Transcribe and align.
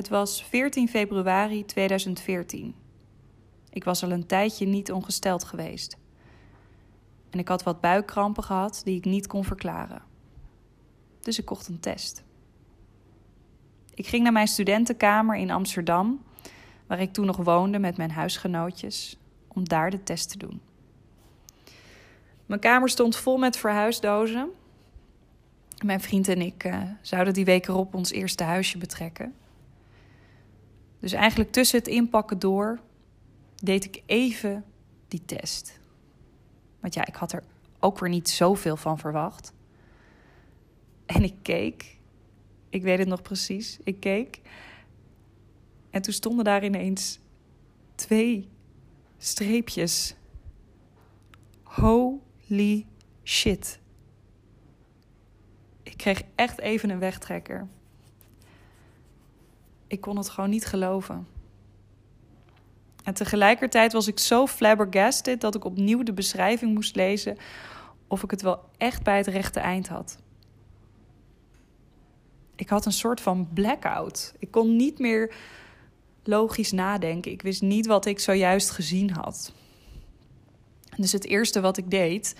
Het 0.00 0.08
was 0.08 0.44
14 0.44 0.88
februari 0.88 1.64
2014. 1.64 2.74
Ik 3.70 3.84
was 3.84 4.02
al 4.02 4.10
een 4.10 4.26
tijdje 4.26 4.66
niet 4.66 4.92
ongesteld 4.92 5.44
geweest. 5.44 5.96
En 7.30 7.38
ik 7.38 7.48
had 7.48 7.62
wat 7.62 7.80
buikkrampen 7.80 8.42
gehad 8.42 8.80
die 8.84 8.96
ik 8.96 9.04
niet 9.04 9.26
kon 9.26 9.44
verklaren. 9.44 10.02
Dus 11.20 11.38
ik 11.38 11.44
kocht 11.44 11.68
een 11.68 11.80
test. 11.80 12.24
Ik 13.94 14.06
ging 14.06 14.22
naar 14.22 14.32
mijn 14.32 14.48
studentenkamer 14.48 15.36
in 15.36 15.50
Amsterdam, 15.50 16.22
waar 16.86 17.00
ik 17.00 17.12
toen 17.12 17.26
nog 17.26 17.36
woonde 17.36 17.78
met 17.78 17.96
mijn 17.96 18.10
huisgenootjes, 18.10 19.18
om 19.48 19.68
daar 19.68 19.90
de 19.90 20.02
test 20.02 20.30
te 20.30 20.38
doen. 20.38 20.60
Mijn 22.46 22.60
kamer 22.60 22.88
stond 22.88 23.16
vol 23.16 23.38
met 23.38 23.56
verhuisdozen. 23.56 24.50
Mijn 25.84 26.00
vriend 26.00 26.28
en 26.28 26.40
ik 26.40 26.64
uh, 26.64 26.82
zouden 27.00 27.34
die 27.34 27.44
week 27.44 27.68
erop 27.68 27.94
ons 27.94 28.10
eerste 28.10 28.44
huisje 28.44 28.78
betrekken. 28.78 29.34
Dus 31.00 31.12
eigenlijk 31.12 31.52
tussen 31.52 31.78
het 31.78 31.88
inpakken 31.88 32.38
door 32.38 32.80
deed 33.56 33.84
ik 33.84 34.02
even 34.06 34.64
die 35.08 35.24
test. 35.24 35.80
Want 36.80 36.94
ja, 36.94 37.06
ik 37.06 37.14
had 37.14 37.32
er 37.32 37.42
ook 37.78 37.98
weer 37.98 38.08
niet 38.08 38.30
zoveel 38.30 38.76
van 38.76 38.98
verwacht. 38.98 39.52
En 41.06 41.22
ik 41.22 41.34
keek. 41.42 41.98
Ik 42.68 42.82
weet 42.82 42.98
het 42.98 43.08
nog 43.08 43.22
precies. 43.22 43.78
Ik 43.84 44.00
keek. 44.00 44.40
En 45.90 46.02
toen 46.02 46.12
stonden 46.12 46.44
daar 46.44 46.64
ineens 46.64 47.20
twee 47.94 48.48
streepjes. 49.18 50.14
Holy 51.62 52.86
shit. 53.24 53.78
Ik 55.82 55.96
kreeg 55.96 56.22
echt 56.34 56.58
even 56.58 56.90
een 56.90 56.98
wegtrekker. 56.98 57.68
Ik 59.90 60.00
kon 60.00 60.16
het 60.16 60.28
gewoon 60.28 60.50
niet 60.50 60.66
geloven. 60.66 61.26
En 63.04 63.14
tegelijkertijd 63.14 63.92
was 63.92 64.08
ik 64.08 64.18
zo 64.18 64.46
flabbergasted 64.46 65.40
dat 65.40 65.54
ik 65.54 65.64
opnieuw 65.64 66.02
de 66.02 66.12
beschrijving 66.12 66.74
moest 66.74 66.96
lezen 66.96 67.36
of 68.06 68.22
ik 68.22 68.30
het 68.30 68.42
wel 68.42 68.64
echt 68.76 69.02
bij 69.02 69.16
het 69.16 69.26
rechte 69.26 69.60
eind 69.60 69.88
had. 69.88 70.18
Ik 72.56 72.68
had 72.68 72.86
een 72.86 72.92
soort 72.92 73.20
van 73.20 73.48
blackout. 73.52 74.34
Ik 74.38 74.50
kon 74.50 74.76
niet 74.76 74.98
meer 74.98 75.34
logisch 76.24 76.72
nadenken. 76.72 77.32
Ik 77.32 77.42
wist 77.42 77.62
niet 77.62 77.86
wat 77.86 78.06
ik 78.06 78.20
zojuist 78.20 78.70
gezien 78.70 79.10
had. 79.10 79.52
Dus 80.96 81.12
het 81.12 81.24
eerste 81.24 81.60
wat 81.60 81.76
ik 81.76 81.90
deed, 81.90 82.36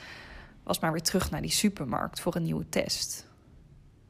was 0.63 0.79
maar 0.79 0.93
weer 0.93 1.03
terug 1.03 1.31
naar 1.31 1.43
die 1.43 1.51
supermarkt 1.51 2.21
voor 2.21 2.35
een 2.35 2.43
nieuwe 2.43 2.69
test. 2.69 3.27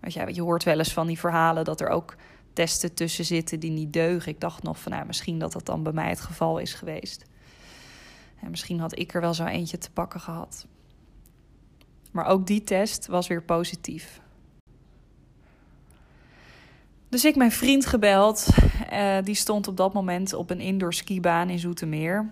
Want 0.00 0.12
ja, 0.12 0.28
je 0.28 0.42
hoort 0.42 0.64
wel 0.64 0.78
eens 0.78 0.92
van 0.92 1.06
die 1.06 1.18
verhalen 1.18 1.64
dat 1.64 1.80
er 1.80 1.88
ook 1.88 2.16
testen 2.52 2.94
tussen 2.94 3.24
zitten 3.24 3.60
die 3.60 3.70
niet 3.70 3.92
deugen. 3.92 4.32
Ik 4.32 4.40
dacht 4.40 4.62
nog 4.62 4.80
van 4.80 4.92
nou, 4.92 5.06
misschien 5.06 5.38
dat 5.38 5.52
dat 5.52 5.66
dan 5.66 5.82
bij 5.82 5.92
mij 5.92 6.08
het 6.08 6.20
geval 6.20 6.58
is 6.58 6.74
geweest. 6.74 7.24
En 8.40 8.50
misschien 8.50 8.80
had 8.80 8.98
ik 8.98 9.14
er 9.14 9.20
wel 9.20 9.34
zo 9.34 9.44
eentje 9.44 9.78
te 9.78 9.90
pakken 9.90 10.20
gehad. 10.20 10.66
Maar 12.10 12.26
ook 12.26 12.46
die 12.46 12.64
test 12.64 13.06
was 13.06 13.26
weer 13.26 13.42
positief. 13.42 14.20
Dus 17.08 17.24
ik 17.24 17.36
mijn 17.36 17.52
vriend 17.52 17.86
gebeld. 17.86 18.46
Uh, 18.92 19.16
die 19.22 19.34
stond 19.34 19.68
op 19.68 19.76
dat 19.76 19.92
moment 19.92 20.32
op 20.32 20.50
een 20.50 20.60
indoor 20.60 20.94
skibaan 20.94 21.50
in 21.50 21.58
Zoetermeer. 21.58 22.30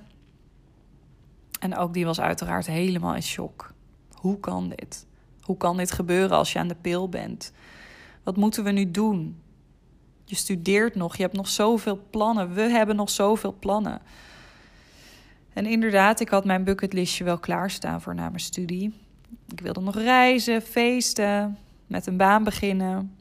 En 1.61 1.77
ook 1.77 1.95
die 1.95 2.05
was 2.05 2.21
uiteraard 2.21 2.67
helemaal 2.67 3.15
in 3.15 3.23
shock. 3.23 3.73
Hoe 4.13 4.41
kan 4.41 4.69
dit? 4.69 5.07
Hoe 5.41 5.57
kan 5.57 5.77
dit 5.77 5.93
gebeuren 5.93 6.37
als 6.37 6.53
je 6.53 6.59
aan 6.59 6.69
de 6.69 6.77
pil 6.81 7.09
bent? 7.09 7.53
Wat 8.23 8.37
moeten 8.37 8.65
we 8.65 8.71
nu 8.71 8.91
doen? 8.91 9.41
Je 10.29 10.37
studeert 10.37 10.95
nog, 10.95 11.17
je 11.17 11.23
hebt 11.23 11.37
nog 11.37 11.49
zoveel 11.49 12.01
plannen. 12.11 12.53
We 12.53 12.61
hebben 12.63 12.97
nog 12.97 13.11
zoveel 13.11 13.57
plannen. 13.59 14.01
En 15.53 15.67
inderdaad, 15.67 16.21
ik 16.21 16.29
had 16.29 16.45
mijn 16.45 16.65
bucketlistje 16.65 17.25
wel 17.25 17.39
klaarstaan 17.39 18.01
voor 18.01 18.15
na 18.15 18.29
mijn 18.29 18.41
studie. 18.41 18.95
Ik 19.49 19.61
wilde 19.61 19.81
nog 19.81 19.95
reizen, 19.95 20.63
feesten, 20.63 21.59
met 21.87 22.07
een 22.07 22.17
baan 22.17 22.45
beginnen. 22.45 23.17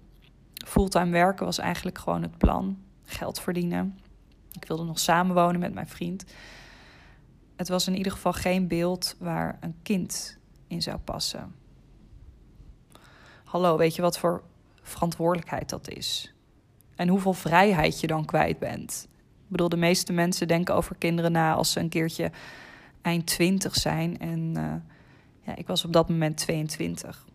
Fulltime 0.66 1.12
werken 1.12 1.46
was 1.46 1.57
eigenlijk 1.57 1.97
gewoon 1.97 2.22
het 2.22 2.38
plan. 2.38 2.78
Geld 3.03 3.40
verdienen. 3.40 4.00
Ik 4.51 4.67
wilde 4.67 4.84
nog 4.84 5.00
samenwonen 5.00 5.59
met 5.59 5.73
mijn 5.73 5.88
vriend. 5.88 6.25
Het 7.56 7.67
was 7.67 7.88
in 7.88 7.96
ieder 7.96 8.12
geval 8.12 8.34
geen 8.34 8.67
beeld 8.67 9.16
waar 9.19 9.57
een 9.59 9.75
kind 9.84 10.38
in 10.67 10.81
zou 10.81 10.97
passen. 10.97 11.56
Hallo, 13.44 13.78
weet 13.78 13.96
je 13.96 14.01
wat 14.01 14.17
voor 14.17 14.44
verantwoordelijkheid 14.81 15.69
dat 15.69 15.90
is? 15.90 16.31
En 16.97 17.08
hoeveel 17.08 17.34
vrijheid 17.34 18.00
je 18.00 18.08
dan 18.08 18.25
kwijt 18.25 18.59
bent. 18.59 19.08
Ik 19.44 19.53
bedoel, 19.53 19.69
de 19.69 19.78
meeste 19.78 20.13
mensen 20.13 20.47
denken 20.47 20.75
over 20.75 20.96
kinderen 20.97 21.31
na 21.31 21.53
als 21.53 21.72
ze 21.72 21.80
een 21.80 21.90
keertje 21.90 22.31
eind 23.02 23.25
20 23.25 23.75
zijn. 23.75 24.19
En 24.19 24.53
uh, 24.58 24.74
ja, 25.41 25.56
ik 25.56 25.68
was 25.68 25.85
op 25.85 25.94
dat 25.94 26.09
moment 26.09 26.38
22. 26.38 27.25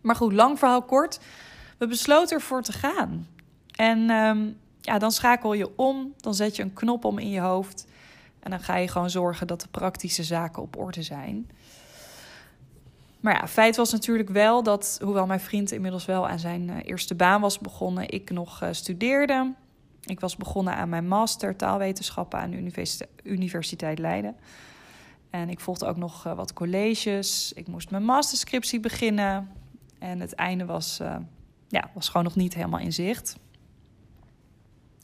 Maar 0.00 0.16
goed, 0.16 0.32
lang 0.32 0.58
verhaal 0.58 0.82
kort. 0.82 1.20
We 1.78 1.86
besloten 1.86 2.36
ervoor 2.36 2.62
te 2.62 2.72
gaan. 2.72 3.28
En 3.76 4.10
um, 4.10 4.56
ja, 4.80 4.98
dan 4.98 5.12
schakel 5.12 5.52
je 5.52 5.76
om, 5.76 6.14
dan 6.16 6.34
zet 6.34 6.56
je 6.56 6.62
een 6.62 6.72
knop 6.72 7.04
om 7.04 7.18
in 7.18 7.30
je 7.30 7.40
hoofd. 7.40 7.86
En 8.40 8.50
dan 8.50 8.60
ga 8.60 8.76
je 8.76 8.88
gewoon 8.88 9.10
zorgen 9.10 9.46
dat 9.46 9.60
de 9.60 9.68
praktische 9.68 10.24
zaken 10.24 10.62
op 10.62 10.76
orde 10.76 11.02
zijn. 11.02 11.50
Maar 13.20 13.34
ja, 13.34 13.48
feit 13.48 13.76
was 13.76 13.92
natuurlijk 13.92 14.28
wel 14.28 14.62
dat, 14.62 14.98
hoewel 15.02 15.26
mijn 15.26 15.40
vriend 15.40 15.72
inmiddels 15.72 16.04
wel 16.04 16.28
aan 16.28 16.38
zijn 16.38 16.70
eh, 16.70 16.76
eerste 16.84 17.14
baan 17.14 17.40
was 17.40 17.58
begonnen, 17.58 18.10
ik 18.10 18.30
nog 18.30 18.62
uh, 18.62 18.68
studeerde. 18.72 19.52
Ik 20.00 20.20
was 20.20 20.36
begonnen 20.36 20.74
aan 20.74 20.88
mijn 20.88 21.08
master 21.08 21.56
taalwetenschappen 21.56 22.38
aan 22.38 22.50
de 22.50 22.90
Universiteit 23.22 23.98
Leiden. 23.98 24.36
En 25.30 25.48
ik 25.48 25.60
volgde 25.60 25.86
ook 25.86 25.96
nog 25.96 26.26
uh, 26.26 26.34
wat 26.34 26.52
colleges. 26.52 27.52
Ik 27.52 27.66
moest 27.66 27.90
mijn 27.90 28.04
masterscriptie 28.04 28.80
beginnen. 28.80 29.50
En 29.98 30.20
het 30.20 30.34
einde 30.34 30.64
was, 30.64 31.00
ja, 31.68 31.90
was 31.94 32.08
gewoon 32.08 32.24
nog 32.24 32.36
niet 32.36 32.54
helemaal 32.54 32.80
in 32.80 32.92
zicht. 32.92 33.36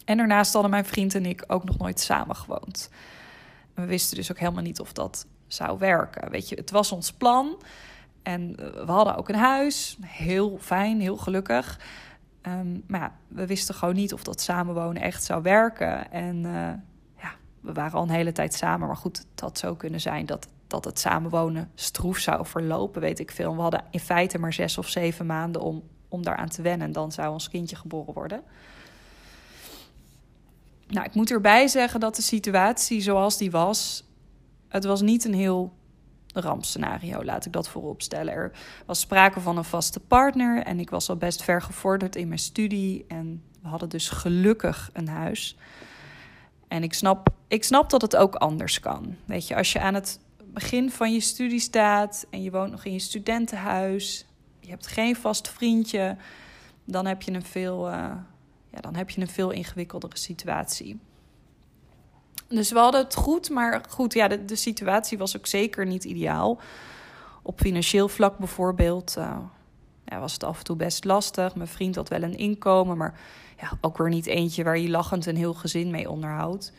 En 0.05 0.17
daarnaast 0.17 0.53
hadden 0.53 0.71
mijn 0.71 0.85
vriend 0.85 1.15
en 1.15 1.27
ik 1.27 1.45
ook 1.47 1.65
nog 1.65 1.79
nooit 1.79 2.01
samen 2.01 2.37
gewoond. 2.37 2.91
we 3.75 3.85
wisten 3.85 4.17
dus 4.17 4.31
ook 4.31 4.39
helemaal 4.39 4.63
niet 4.63 4.81
of 4.81 4.93
dat 4.93 5.27
zou 5.47 5.79
werken. 5.79 6.31
Weet 6.31 6.49
je, 6.49 6.55
het 6.55 6.71
was 6.71 6.93
ons 6.93 7.13
plan. 7.13 7.57
En 8.27 8.57
eh, 8.57 8.85
we 8.85 8.93
hadden 8.93 9.17
ook 9.17 9.29
een 9.29 9.35
huis. 9.35 9.97
Heel 10.01 10.59
fijn, 10.61 11.01
heel 11.01 11.17
gelukkig. 11.17 11.81
Um, 12.43 12.83
maar 12.87 13.01
ja, 13.01 13.13
we 13.29 13.47
wisten 13.47 13.75
gewoon 13.75 13.95
niet 13.95 14.13
of 14.13 14.23
dat 14.23 14.41
samenwonen 14.41 15.03
echt 15.03 15.25
zou 15.25 15.43
werken. 15.43 16.11
En 16.11 16.37
uh, 16.37 16.53
ja, 17.23 17.35
we 17.61 17.73
waren 17.73 17.99
al 17.99 18.03
een 18.03 18.09
hele 18.09 18.33
tijd 18.33 18.55
samen. 18.55 18.87
Maar 18.87 18.97
goed, 18.97 19.19
het 19.31 19.41
had 19.41 19.59
zo 19.59 19.75
kunnen 19.75 20.01
zijn 20.01 20.27
dat, 20.27 20.49
dat 20.67 20.85
het 20.85 20.99
samenwonen 20.99 21.71
stroef 21.75 22.19
zou 22.19 22.47
verlopen, 22.47 23.01
weet 23.01 23.19
ik 23.19 23.31
veel. 23.31 23.55
We 23.55 23.63
hadden 23.63 23.85
in 23.91 24.01
feite 24.01 24.39
maar 24.39 24.53
zes 24.53 24.79
of 24.79 24.89
zeven 24.89 25.27
maanden 25.27 25.63
om, 25.63 25.83
om 26.09 26.23
daaraan 26.23 26.49
te 26.49 26.63
wennen. 26.63 26.87
En 26.87 26.93
dan 26.93 27.13
zou 27.13 27.33
ons 27.33 27.49
kindje 27.49 27.77
geboren 27.77 28.15
worden. 28.15 28.43
Nou, 30.89 31.07
ik 31.07 31.15
moet 31.15 31.31
erbij 31.31 31.69
zeggen 31.69 32.01
dat 32.01 32.17
de 32.17 32.23
situatie 32.23 33.01
zoals 33.01 33.37
die 33.37 33.51
was... 33.51 34.05
Het 34.69 34.85
was 34.85 35.01
niet 35.01 35.25
een 35.25 35.35
heel 35.35 35.73
rampscenario, 36.41 37.25
laat 37.25 37.47
ik 37.47 37.53
dat 37.53 37.69
voorop 37.69 38.03
stellen. 38.03 38.35
Er 38.35 38.53
was 38.87 39.01
sprake 39.01 39.41
van 39.41 39.57
een 39.57 39.65
vaste 39.65 40.01
partner 40.01 40.63
en 40.63 40.81
ik 40.81 40.91
was 40.91 41.09
al 41.09 41.17
best 41.17 41.43
ver 41.43 41.63
gevorderd 41.63 42.17
in 42.17 42.29
mijn 42.29 42.41
studie. 42.41 43.05
En 43.09 43.43
we 43.63 43.69
hadden 43.69 43.89
dus 43.89 44.09
gelukkig 44.09 44.91
een 44.93 45.09
huis. 45.09 45.57
En 46.69 46.83
ik 46.83 46.93
snap, 46.93 47.29
ik 47.49 47.65
snap 47.65 47.91
dat 47.91 48.03
het 48.03 48.17
ook 48.17 48.35
anders 48.35 48.81
kan. 48.81 49.17
Weet 49.25 49.49
je, 49.49 49.57
als 49.57 49.73
je 49.73 49.81
aan 49.81 49.95
het 49.95 50.21
begin 50.45 50.91
van 50.91 51.13
je 51.13 51.21
studie 51.21 51.61
staat 51.61 52.27
en 52.31 52.43
je 52.43 52.51
woont 52.51 52.71
nog 52.71 52.85
in 52.85 52.93
je 52.93 52.99
studentenhuis, 52.99 54.27
je 54.61 54.71
hebt 54.71 54.87
geen 54.87 55.17
vast 55.17 55.49
vriendje, 55.49 56.17
dan 56.85 57.07
heb 57.07 57.23
je 57.23 57.33
een 57.33 57.45
veel, 57.45 57.89
uh, 57.89 57.95
ja, 58.71 58.81
dan 58.81 58.95
heb 58.95 59.11
je 59.11 59.21
een 59.21 59.29
veel 59.29 59.51
ingewikkeldere 59.51 60.19
situatie. 60.19 61.01
Dus 62.49 62.73
we 62.73 62.79
hadden 62.79 63.03
het 63.05 63.15
goed, 63.15 63.51
maar 63.51 63.85
goed, 63.89 64.13
ja, 64.13 64.29
de, 64.29 64.57
situatie 64.57 65.19
was 65.19 65.37
ook 65.37 65.47
zeker 65.47 65.87
niet 65.87 66.05
ideaal. 66.05 66.61
Op 67.43 67.61
financieel 67.61 68.09
vlak 68.09 68.39
bijvoorbeeld 68.39 69.15
uh, 69.19 69.37
ja, 70.05 70.21
was 70.21 70.33
het 70.33 70.45
af 70.45 70.59
en 70.59 70.65
toe 70.65 70.77
best 70.77 71.05
lastig. 71.05 71.55
Mijn 71.55 71.69
vriend 71.69 71.97
had 71.97 72.09
wel 72.09 72.23
een 72.23 72.37
inkomen, 72.37 72.97
maar 72.97 73.21
ja, 73.61 73.79
ook 73.81 73.99
weer 73.99 74.09
niet 74.09 74.27
eentje 74.27 74.65
waar 74.65 74.79
je 74.79 74.89
lachend 74.89 75.27
een 75.27 75.37
heel 75.37 75.55
gezin 75.55 75.91
mee 75.91 76.11
onderhoudt. 76.11 76.73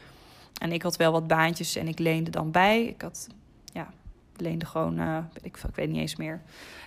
En 0.62 0.72
ik 0.72 0.82
had 0.82 0.96
wel 0.96 1.12
wat 1.12 1.28
baantjes 1.28 1.76
en 1.76 1.88
ik 1.88 2.00
leende 2.00 2.32
dan 2.32 2.52
bij. 2.52 2.84
Ik 2.84 3.02
had, 3.02 3.28
ja, 3.74 3.90
leende 4.36 4.66
gewoon, 4.66 5.00
uh, 5.00 5.18
ik, 5.42 5.58
ik 5.58 5.76
weet 5.76 5.90
niet 5.90 6.02
eens 6.02 6.16
meer, 6.16 6.42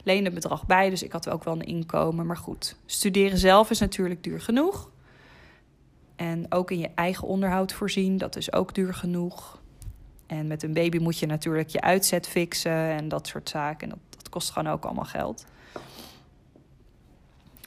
leende 0.04 0.30
bedrag 0.30 0.66
bij. 0.66 0.90
Dus 0.90 1.02
ik 1.02 1.12
had 1.12 1.28
ook 1.28 1.44
wel 1.44 1.54
een 1.54 1.66
inkomen. 1.66 2.26
Maar 2.26 2.36
goed, 2.36 2.76
studeren 2.86 3.38
zelf 3.38 3.70
is 3.70 3.78
natuurlijk 3.78 4.24
duur 4.24 4.40
genoeg. 4.40 4.90
En 6.20 6.46
ook 6.48 6.70
in 6.70 6.78
je 6.78 6.90
eigen 6.94 7.28
onderhoud 7.28 7.72
voorzien, 7.72 8.18
dat 8.18 8.36
is 8.36 8.52
ook 8.52 8.74
duur 8.74 8.94
genoeg. 8.94 9.60
En 10.26 10.46
met 10.46 10.62
een 10.62 10.72
baby 10.72 10.98
moet 10.98 11.18
je 11.18 11.26
natuurlijk 11.26 11.68
je 11.68 11.80
uitzet 11.80 12.28
fixen 12.28 12.72
en 12.72 13.08
dat 13.08 13.26
soort 13.26 13.48
zaken. 13.48 13.82
En 13.82 13.88
dat, 13.88 14.16
dat 14.18 14.28
kost 14.28 14.50
gewoon 14.50 14.72
ook 14.72 14.84
allemaal 14.84 15.04
geld. 15.04 15.44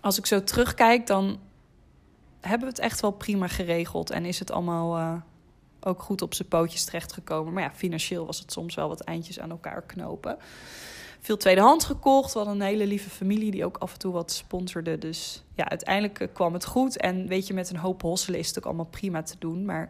Als 0.02 0.18
ik 0.18 0.26
zo 0.26 0.44
terugkijk, 0.44 1.08
dan 1.08 1.40
hebben 2.42 2.68
we 2.68 2.74
het 2.74 2.84
echt 2.84 3.02
wel 3.02 3.12
prima 3.12 3.48
geregeld 3.48 4.10
en 4.10 4.26
is 4.26 4.40
het 4.40 4.52
allemaal 4.52 4.98
eh, 4.98 5.14
ook 5.80 6.02
goed 6.02 6.22
op 6.22 6.34
zijn 6.34 6.48
pootjes 6.48 6.86
terechtgekomen. 6.86 7.54
Maar 7.54 7.64
ja, 7.64 7.72
financieel 7.74 8.26
was 8.26 8.40
het 8.40 8.52
soms 8.52 8.76
wel 8.76 8.88
wat 8.88 9.02
eindjes 9.02 9.40
aan 9.40 9.50
elkaar 9.50 9.82
knopen. 9.82 10.38
Veel 11.24 11.38
tweedehands 11.38 11.86
gekocht. 11.86 12.34
We 12.34 12.40
hadden 12.40 12.56
een 12.56 12.68
hele 12.68 12.88
lieve 12.88 13.10
familie 13.10 13.52
die 13.52 13.66
ook 13.66 13.78
af 13.78 13.94
en 13.94 14.00
toe 14.00 14.14
wat 14.14 14.32
sponsorde. 14.32 14.98
Dus 14.98 15.44
ja, 15.56 15.70
uiteindelijk 15.70 16.20
eh, 16.20 16.28
kwam 16.34 16.54
het 16.54 16.66
goed. 16.66 16.98
En 16.98 17.28
weet 17.28 17.48
je, 17.48 17.54
met 17.54 17.70
een 17.70 17.78
hoop 17.78 18.02
hosselen 18.02 18.40
is 18.40 18.48
het 18.48 18.58
ook 18.58 18.66
allemaal 18.66 18.86
prima 18.86 19.22
te 19.22 19.36
doen. 19.40 19.66
Maar 19.66 19.84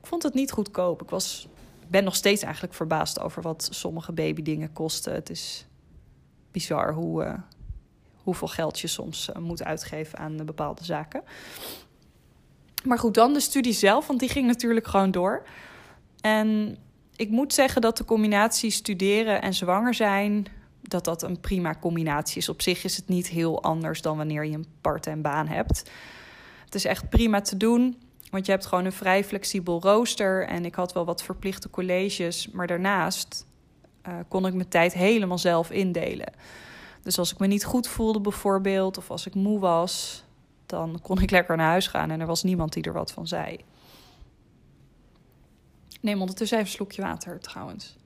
ik 0.00 0.06
vond 0.06 0.22
het 0.22 0.34
niet 0.34 0.52
goedkoop. 0.52 1.02
Ik 1.02 1.10
was, 1.10 1.48
ben 1.88 2.04
nog 2.04 2.14
steeds 2.14 2.42
eigenlijk 2.42 2.74
verbaasd 2.74 3.20
over 3.20 3.42
wat 3.42 3.68
sommige 3.70 4.12
babydingen 4.12 4.72
kosten. 4.72 5.14
Het 5.14 5.30
is 5.30 5.66
bizar 6.50 6.92
hoe, 6.94 7.24
uh, 7.24 7.34
hoeveel 8.22 8.48
geld 8.48 8.80
je 8.80 8.86
soms 8.86 9.28
uh, 9.28 9.42
moet 9.42 9.64
uitgeven 9.64 10.18
aan 10.18 10.36
bepaalde 10.44 10.84
zaken. 10.84 11.22
Maar 12.84 12.98
goed, 12.98 13.14
dan 13.14 13.32
de 13.32 13.40
studie 13.40 13.72
zelf, 13.72 14.06
want 14.06 14.20
die 14.20 14.28
ging 14.28 14.46
natuurlijk 14.46 14.86
gewoon 14.86 15.10
door. 15.10 15.46
En 16.20 16.76
ik 17.16 17.30
moet 17.30 17.54
zeggen 17.54 17.80
dat 17.80 17.96
de 17.96 18.04
combinatie 18.04 18.70
studeren 18.70 19.42
en 19.42 19.54
zwanger 19.54 19.94
zijn, 19.94 20.46
dat 20.80 21.04
dat 21.04 21.22
een 21.22 21.40
prima 21.40 21.74
combinatie 21.80 22.36
is. 22.38 22.48
Op 22.48 22.62
zich 22.62 22.84
is 22.84 22.96
het 22.96 23.08
niet 23.08 23.28
heel 23.28 23.62
anders 23.62 24.02
dan 24.02 24.16
wanneer 24.16 24.44
je 24.44 24.56
een 24.56 24.66
part-time 24.80 25.20
baan 25.20 25.46
hebt. 25.46 25.90
Het 26.64 26.74
is 26.74 26.84
echt 26.84 27.08
prima 27.08 27.40
te 27.40 27.56
doen, 27.56 27.96
want 28.30 28.46
je 28.46 28.52
hebt 28.52 28.66
gewoon 28.66 28.84
een 28.84 28.92
vrij 28.92 29.24
flexibel 29.24 29.80
rooster. 29.80 30.46
En 30.46 30.64
ik 30.64 30.74
had 30.74 30.92
wel 30.92 31.04
wat 31.04 31.22
verplichte 31.22 31.70
colleges, 31.70 32.48
maar 32.48 32.66
daarnaast 32.66 33.46
uh, 34.08 34.14
kon 34.28 34.46
ik 34.46 34.54
mijn 34.54 34.68
tijd 34.68 34.92
helemaal 34.92 35.38
zelf 35.38 35.70
indelen. 35.70 36.32
Dus 37.02 37.18
als 37.18 37.32
ik 37.32 37.38
me 37.38 37.46
niet 37.46 37.64
goed 37.64 37.88
voelde 37.88 38.20
bijvoorbeeld, 38.20 38.98
of 38.98 39.10
als 39.10 39.26
ik 39.26 39.34
moe 39.34 39.58
was, 39.58 40.24
dan 40.66 40.98
kon 41.02 41.20
ik 41.20 41.30
lekker 41.30 41.56
naar 41.56 41.68
huis 41.68 41.86
gaan 41.86 42.10
en 42.10 42.20
er 42.20 42.26
was 42.26 42.42
niemand 42.42 42.72
die 42.72 42.82
er 42.82 42.92
wat 42.92 43.12
van 43.12 43.26
zei. 43.26 43.58
Neem 46.02 46.20
ondertussen 46.20 46.58
even 46.58 46.70
een 46.70 46.76
slokje 46.76 47.02
water 47.02 47.40
trouwens. 47.40 47.96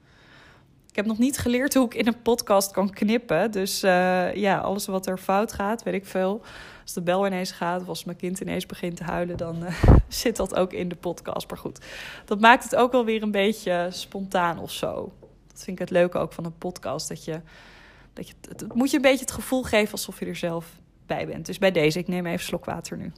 Ik 0.89 0.97
heb 0.97 1.07
nog 1.07 1.19
niet 1.19 1.39
geleerd 1.39 1.75
hoe 1.75 1.87
ik 1.87 1.95
in 1.95 2.07
een 2.07 2.23
podcast 2.23 2.71
kan 2.71 2.91
knippen. 2.91 3.51
Dus 3.51 3.85
uh, 3.85 4.35
ja, 4.35 4.59
alles 4.59 4.87
wat 4.87 5.07
er 5.07 5.19
fout 5.19 5.53
gaat, 5.53 5.83
weet 5.83 5.95
ik 5.95 6.07
veel. 6.07 6.43
Als 6.83 6.93
de 6.93 7.01
bel 7.01 7.27
ineens 7.27 7.51
gaat 7.51 7.81
of 7.81 7.89
als 7.89 8.05
mijn 8.05 8.17
kind 8.17 8.41
ineens 8.41 8.67
begint 8.67 8.97
te 8.97 9.05
huilen, 9.05 9.37
dan 9.37 9.65
uh, 9.65 9.83
zit 10.09 10.37
dat 10.37 10.55
ook 10.55 10.73
in 10.73 10.89
de 10.89 10.97
podcast. 10.97 11.49
Maar 11.49 11.59
goed, 11.59 11.85
dat 12.25 12.41
maakt 12.41 12.65
het 12.65 12.77
ook 12.77 12.93
wel 12.93 13.05
weer 13.05 13.23
een 13.23 13.31
beetje 13.31 13.89
spontaan 13.91 14.59
of 14.59 14.71
zo. 14.71 15.13
Dat 15.47 15.65
vind 15.65 15.69
ik 15.77 15.79
het 15.79 15.91
leuke 15.91 16.19
ook 16.19 16.33
van 16.33 16.45
een 16.45 16.59
podcast. 16.59 17.09
Dat 17.09 17.25
je, 17.25 17.41
dat 18.13 18.29
je, 18.29 18.35
het 18.49 18.75
moet 18.75 18.91
je 18.91 18.97
een 18.97 19.03
beetje 19.03 19.25
het 19.25 19.35
gevoel 19.35 19.63
geven 19.63 19.93
alsof 19.93 20.21
je 20.21 20.27
er 20.27 20.37
zelf 20.37 20.67
bij 21.07 21.27
bent. 21.27 21.47
Dus 21.47 21.59
bij 21.59 21.73
deze, 21.73 21.99
ik 21.99 22.09
neem 22.09 22.27
even 22.27 22.33
een 22.33 22.45
slok 22.45 22.65
water 22.65 22.97
nu. 22.97 23.13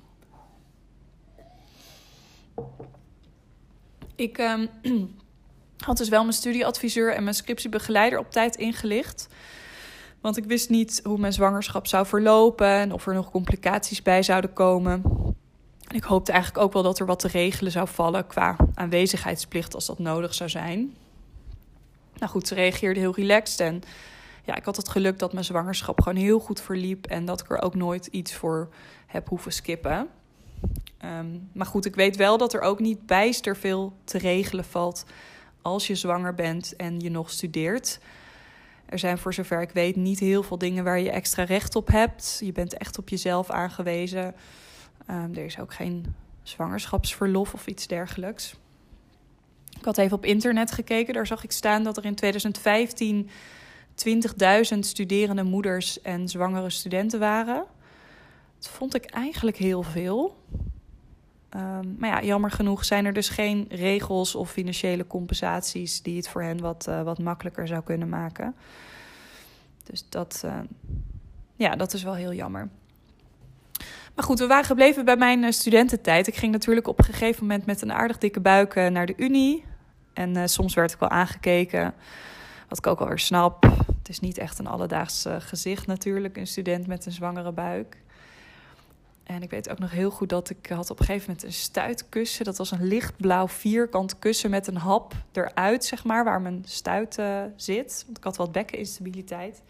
Ik 4.19 4.39
um, 4.39 4.69
had 5.87 5.97
dus 5.97 6.09
wel 6.09 6.23
mijn 6.23 6.33
studieadviseur 6.33 7.15
en 7.15 7.23
mijn 7.23 7.35
scriptiebegeleider 7.35 8.19
op 8.19 8.31
tijd 8.31 8.57
ingelicht. 8.57 9.29
Want 10.21 10.37
ik 10.37 10.45
wist 10.45 10.71
niet 10.71 11.01
hoe 11.05 11.19
mijn 11.19 11.33
zwangerschap 11.33 11.87
zou 11.87 12.07
verlopen 12.07 12.69
en 12.69 12.93
of 12.93 13.07
er 13.07 13.15
nog 13.15 13.31
complicaties 13.31 14.03
bij 14.03 14.23
zouden 14.23 14.53
komen. 14.53 15.03
En 15.89 15.97
ik 15.97 16.03
hoopte 16.03 16.33
eigenlijk 16.33 16.65
ook 16.65 16.73
wel 16.73 16.83
dat 16.83 16.99
er 16.99 17.07
wat 17.07 17.19
te 17.19 17.29
regelen 17.29 17.73
zou 17.73 17.89
vallen 17.89 18.27
qua 18.27 18.57
aanwezigheidsplicht 18.75 19.75
als 19.75 19.87
dat 19.87 19.99
nodig 19.99 20.35
zou 20.35 20.51
zijn. 20.51 20.97
Nou 22.15 22.31
goed, 22.31 22.49
ze 22.49 22.55
reageerde 22.55 23.01
heel 23.01 23.15
relaxed 23.15 23.61
en 23.61 23.83
ja, 24.45 24.57
ik 24.57 24.65
had 24.65 24.77
het 24.77 24.89
geluk 24.89 25.19
dat 25.19 25.33
mijn 25.33 25.45
zwangerschap 25.45 26.01
gewoon 26.01 26.19
heel 26.19 26.39
goed 26.39 26.61
verliep 26.61 27.07
en 27.07 27.25
dat 27.25 27.41
ik 27.41 27.51
er 27.51 27.63
ook 27.63 27.75
nooit 27.75 28.07
iets 28.07 28.35
voor 28.35 28.69
heb 29.07 29.29
hoeven 29.29 29.53
skippen. 29.53 30.09
Um, 31.05 31.49
maar 31.53 31.67
goed, 31.67 31.85
ik 31.85 31.95
weet 31.95 32.17
wel 32.17 32.39
dat 32.39 32.55
er 32.55 32.61
ook 32.61 32.79
niet 32.79 33.07
bijster 33.07 33.57
veel 33.57 33.97
te 34.05 34.19
regelen 34.19 34.65
valt 34.65 35.05
als 35.63 35.87
je 35.87 35.95
zwanger 35.95 36.35
bent 36.35 36.77
en 36.77 37.01
je 37.01 37.11
nog 37.11 37.31
studeert. 37.31 38.01
Er 38.87 38.99
zijn 38.99 39.19
voor 39.19 39.35
zover 39.35 39.61
ik 39.61 39.71
weet 39.71 39.97
niet 39.97 40.19
heel 40.19 40.43
veel 40.43 40.59
dingen 40.59 40.85
waar 40.85 41.01
je 41.01 41.11
extra 41.11 41.45
recht 41.45 41.77
op 41.77 41.89
hebt. 41.89 42.41
Je 42.45 42.53
bent 42.53 42.77
echt 42.77 42.99
op 42.99 43.09
jezelf 43.09 43.51
aangewezen. 43.51 44.35
Um, 45.11 45.35
er 45.35 45.45
is 45.45 45.59
ook 45.59 45.75
geen 45.75 46.15
zwangerschapsverlof 46.43 47.55
of 47.55 47.67
iets 47.67 47.87
dergelijks. 47.87 48.55
Ik 49.79 49.85
had 49.85 49.99
even 49.99 50.17
op 50.17 50.25
internet 50.25 50.73
gekeken. 50.73 51.15
Daar 51.15 51.27
zag 51.27 51.45
ik 51.45 51.53
staan 51.53 51.83
dat 51.83 51.97
er 51.97 52.05
in 52.05 52.15
2015 52.15 53.31
20.000 54.75 54.79
studerende 54.79 55.43
moeders 55.43 56.01
en 56.01 56.29
zwangere 56.29 56.71
studenten 56.71 57.21
waren. 57.21 57.65
Dat 58.59 58.69
vond 58.69 58.95
ik 58.95 59.05
eigenlijk 59.05 59.57
heel 59.57 59.83
veel. 59.83 60.37
Um, 61.57 61.97
maar 61.99 62.09
ja, 62.11 62.23
jammer 62.23 62.51
genoeg 62.51 62.85
zijn 62.85 63.05
er 63.05 63.13
dus 63.13 63.29
geen 63.29 63.67
regels 63.71 64.35
of 64.35 64.51
financiële 64.51 65.07
compensaties 65.07 66.03
die 66.03 66.17
het 66.17 66.29
voor 66.29 66.43
hen 66.43 66.61
wat, 66.61 66.87
uh, 66.89 67.03
wat 67.03 67.19
makkelijker 67.19 67.67
zou 67.67 67.83
kunnen 67.83 68.09
maken. 68.09 68.55
Dus 69.85 70.05
dat, 70.09 70.43
uh, 70.45 70.59
ja, 71.57 71.77
dat 71.77 71.93
is 71.93 72.03
wel 72.03 72.15
heel 72.15 72.33
jammer. 72.33 72.69
Maar 74.15 74.25
goed, 74.25 74.39
we 74.39 74.47
waren 74.47 74.65
gebleven 74.65 75.05
bij 75.05 75.17
mijn 75.17 75.43
uh, 75.43 75.51
studententijd. 75.51 76.27
Ik 76.27 76.37
ging 76.37 76.53
natuurlijk 76.53 76.87
op 76.89 76.99
een 76.99 77.05
gegeven 77.05 77.47
moment 77.47 77.67
met 77.67 77.83
een 77.83 77.93
aardig 77.93 78.19
dikke 78.19 78.41
buik 78.41 78.75
naar 78.75 79.07
de 79.07 79.15
Unie. 79.17 79.65
En 80.13 80.49
soms 80.49 80.75
werd 80.75 80.93
ik 80.93 80.99
wel 80.99 81.09
aangekeken, 81.09 81.95
wat 82.69 82.79
ik 82.79 82.87
ook 82.87 83.01
alweer 83.01 83.19
snap. 83.19 83.63
Het 83.99 84.09
is 84.09 84.21
niet 84.21 84.39
echt 84.39 84.59
een 84.59 84.67
alledaags 84.67 85.27
gezicht 85.39 85.87
natuurlijk, 85.87 86.37
een 86.37 86.47
student 86.47 86.87
met 86.87 87.07
een 87.07 87.13
zwangere 87.13 87.53
buik. 87.53 87.97
En 89.29 89.43
ik 89.43 89.51
weet 89.51 89.69
ook 89.69 89.79
nog 89.79 89.91
heel 89.91 90.11
goed 90.11 90.29
dat 90.29 90.51
ik 90.51 90.67
had 90.67 90.91
op 90.91 90.99
een 90.99 91.05
gegeven 91.05 91.27
moment 91.27 91.47
een 91.47 91.53
stuitkussen. 91.53 92.45
Dat 92.45 92.59
was 92.59 92.71
een 92.71 92.87
lichtblauw 92.87 93.49
vierkant 93.49 94.19
kussen 94.19 94.51
met 94.51 94.67
een 94.67 94.77
hap 94.77 95.15
eruit, 95.33 95.85
zeg 95.85 96.05
maar, 96.05 96.25
waar 96.25 96.41
mijn 96.41 96.63
stuit 96.67 97.19
uh, 97.19 97.43
zit. 97.57 98.03
Want 98.07 98.19
ik 98.19 98.25
had 98.25 98.37
wat 98.37 98.53
bekkeninstabiliteit. 98.53 99.63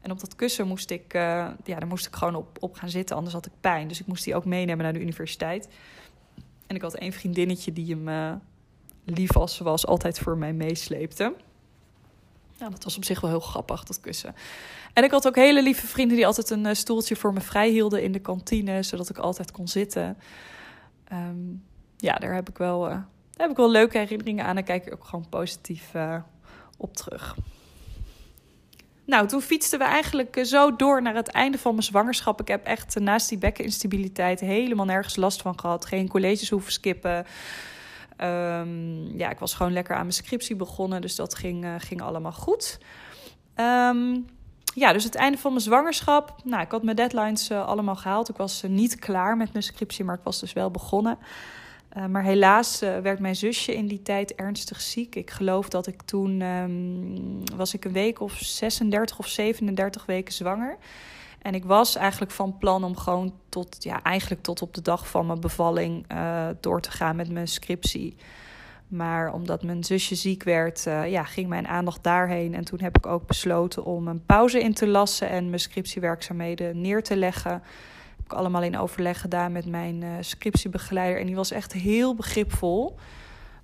En 0.00 0.10
op 0.10 0.20
dat 0.20 0.36
kussen 0.36 0.66
moest 0.66 0.90
ik, 0.90 1.14
uh, 1.14 1.20
ja, 1.64 1.78
daar 1.78 1.86
moest 1.86 2.06
ik 2.06 2.14
gewoon 2.14 2.34
op, 2.34 2.56
op 2.60 2.74
gaan 2.74 2.90
zitten, 2.90 3.16
anders 3.16 3.34
had 3.34 3.46
ik 3.46 3.52
pijn. 3.60 3.88
Dus 3.88 4.00
ik 4.00 4.06
moest 4.06 4.24
die 4.24 4.34
ook 4.34 4.44
meenemen 4.44 4.84
naar 4.84 4.92
de 4.92 5.00
universiteit. 5.00 5.68
En 6.66 6.76
ik 6.76 6.82
had 6.82 6.94
één 6.94 7.12
vriendinnetje 7.12 7.72
die 7.72 7.94
hem, 7.94 8.08
uh, 8.08 8.32
lief 9.04 9.36
als 9.36 9.56
ze 9.56 9.64
was, 9.64 9.86
altijd 9.86 10.18
voor 10.18 10.36
mij 10.36 10.52
meesleepte. 10.52 11.34
Ja, 12.58 12.68
dat 12.68 12.84
was 12.84 12.96
op 12.96 13.04
zich 13.04 13.20
wel 13.20 13.30
heel 13.30 13.40
grappig, 13.40 13.84
dat 13.84 14.00
kussen. 14.00 14.34
En 14.92 15.04
ik 15.04 15.10
had 15.10 15.26
ook 15.26 15.34
hele 15.34 15.62
lieve 15.62 15.86
vrienden 15.86 16.16
die 16.16 16.26
altijd 16.26 16.50
een 16.50 16.66
uh, 16.66 16.74
stoeltje 16.74 17.16
voor 17.16 17.32
me 17.32 17.40
vrij 17.40 17.68
hielden 17.68 18.02
in 18.02 18.12
de 18.12 18.18
kantine, 18.18 18.82
zodat 18.82 19.08
ik 19.08 19.18
altijd 19.18 19.50
kon 19.50 19.68
zitten. 19.68 20.16
Um, 21.12 21.64
ja, 21.96 22.14
daar 22.14 22.34
heb 22.34 22.48
ik 22.48 22.58
wel, 22.58 22.80
daar 22.80 23.06
heb 23.36 23.50
ik 23.50 23.56
wel 23.56 23.70
leuke 23.70 23.98
herinneringen 23.98 24.44
aan 24.44 24.56
en 24.56 24.64
kijk 24.64 24.86
ik 24.86 24.92
ook 24.92 25.04
gewoon 25.04 25.28
positief 25.28 25.94
uh, 25.94 26.16
op 26.76 26.96
terug. 26.96 27.36
Nou, 29.04 29.26
toen 29.26 29.40
fietsten 29.40 29.78
we 29.78 29.84
eigenlijk 29.84 30.40
zo 30.42 30.76
door 30.76 31.02
naar 31.02 31.14
het 31.14 31.28
einde 31.28 31.58
van 31.58 31.72
mijn 31.72 31.84
zwangerschap. 31.84 32.40
Ik 32.40 32.48
heb 32.48 32.66
echt 32.66 32.98
naast 32.98 33.28
die 33.28 33.38
bekkeninstabiliteit 33.38 34.40
helemaal 34.40 34.86
nergens 34.86 35.16
last 35.16 35.42
van 35.42 35.58
gehad. 35.58 35.86
Geen 35.86 36.08
colleges 36.08 36.50
hoeven 36.50 36.72
skippen. 36.72 37.26
Um, 38.22 39.16
ja, 39.16 39.30
ik 39.30 39.38
was 39.38 39.54
gewoon 39.54 39.72
lekker 39.72 39.94
aan 39.94 40.00
mijn 40.00 40.12
scriptie 40.12 40.56
begonnen, 40.56 41.00
dus 41.00 41.16
dat 41.16 41.34
ging, 41.34 41.64
uh, 41.64 41.74
ging 41.78 42.02
allemaal 42.02 42.32
goed. 42.32 42.78
Um, 43.56 44.26
ja, 44.74 44.92
dus 44.92 45.04
het 45.04 45.14
einde 45.14 45.38
van 45.38 45.50
mijn 45.50 45.62
zwangerschap. 45.62 46.34
Nou, 46.44 46.62
ik 46.62 46.70
had 46.70 46.82
mijn 46.82 46.96
deadlines 46.96 47.50
uh, 47.50 47.66
allemaal 47.66 47.96
gehaald. 47.96 48.28
Ik 48.28 48.36
was 48.36 48.64
uh, 48.64 48.70
niet 48.70 48.98
klaar 48.98 49.36
met 49.36 49.52
mijn 49.52 49.64
scriptie, 49.64 50.04
maar 50.04 50.14
ik 50.14 50.24
was 50.24 50.40
dus 50.40 50.52
wel 50.52 50.70
begonnen. 50.70 51.18
maar 52.08 52.22
helaas 52.22 52.78
werd 52.78 53.18
mijn 53.18 53.36
zusje 53.36 53.74
in 53.74 53.86
die 53.86 54.02
tijd 54.02 54.34
ernstig 54.34 54.80
ziek. 54.80 55.14
Ik 55.14 55.30
geloof 55.30 55.68
dat 55.68 55.86
ik 55.86 56.02
toen 56.02 56.40
um, 56.40 57.56
was 57.56 57.74
ik 57.74 57.84
een 57.84 57.92
week 57.92 58.20
of 58.20 58.38
36 58.38 59.18
of 59.18 59.26
37 59.26 60.06
weken 60.06 60.34
zwanger. 60.34 60.78
En 61.38 61.54
ik 61.54 61.64
was 61.64 61.96
eigenlijk 61.96 62.32
van 62.32 62.58
plan 62.58 62.84
om 62.84 62.96
gewoon 62.96 63.34
tot, 63.48 63.76
ja, 63.78 64.02
eigenlijk 64.02 64.42
tot 64.42 64.62
op 64.62 64.74
de 64.74 64.82
dag 64.82 65.08
van 65.08 65.26
mijn 65.26 65.40
bevalling 65.40 66.12
uh, 66.12 66.46
door 66.60 66.80
te 66.80 66.90
gaan 66.90 67.16
met 67.16 67.30
mijn 67.30 67.48
scriptie. 67.48 68.16
Maar 68.88 69.32
omdat 69.32 69.62
mijn 69.62 69.84
zusje 69.84 70.14
ziek 70.14 70.42
werd, 70.42 70.86
uh, 70.86 71.10
ja, 71.10 71.24
ging 71.24 71.48
mijn 71.48 71.68
aandacht 71.68 72.02
daarheen. 72.02 72.54
En 72.54 72.64
toen 72.64 72.80
heb 72.80 72.96
ik 72.96 73.06
ook 73.06 73.26
besloten 73.26 73.84
om 73.84 74.08
een 74.08 74.24
pauze 74.26 74.60
in 74.60 74.74
te 74.74 74.86
lassen 74.86 75.28
en 75.28 75.48
mijn 75.48 75.60
scriptiewerkzaamheden 75.60 76.80
neer 76.80 77.02
te 77.02 77.16
leggen. 77.16 77.52
Heb 78.16 78.24
ik 78.24 78.32
allemaal 78.32 78.62
in 78.62 78.78
overleg 78.78 79.20
gedaan 79.20 79.52
met 79.52 79.66
mijn 79.66 80.02
uh, 80.02 80.10
scriptiebegeleider. 80.20 81.20
En 81.20 81.26
die 81.26 81.36
was 81.36 81.50
echt 81.50 81.72
heel 81.72 82.14
begripvol. 82.14 82.98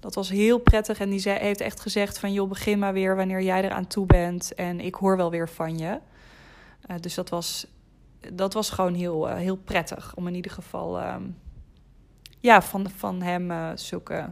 Dat 0.01 0.15
was 0.15 0.29
heel 0.29 0.59
prettig. 0.59 1.01
En 1.01 1.11
die 1.11 1.19
zei, 1.19 1.39
heeft 1.39 1.61
echt 1.61 1.81
gezegd 1.81 2.19
van... 2.19 2.33
joh, 2.33 2.49
begin 2.49 2.79
maar 2.79 2.93
weer 2.93 3.17
wanneer 3.17 3.43
jij 3.43 3.65
eraan 3.65 3.87
toe 3.87 4.07
bent. 4.07 4.55
En 4.55 4.81
ik 4.81 4.95
hoor 4.95 5.17
wel 5.17 5.31
weer 5.31 5.49
van 5.49 5.79
je. 5.79 5.99
Uh, 6.91 6.97
dus 7.01 7.15
dat 7.15 7.29
was, 7.29 7.67
dat 8.33 8.53
was 8.53 8.71
gewoon 8.71 8.95
heel, 8.95 9.29
uh, 9.29 9.37
heel 9.37 9.57
prettig. 9.57 10.15
Om 10.15 10.27
in 10.27 10.35
ieder 10.35 10.51
geval 10.51 11.07
um, 11.07 11.39
ja, 12.41 12.63
van, 12.63 12.91
van 12.97 13.23
hem 13.23 13.51
uh, 13.51 13.71
zulke, 13.75 14.31